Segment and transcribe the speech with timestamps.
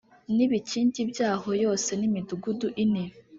[0.35, 3.03] n ibikingi byaho yose ni imidugudu ine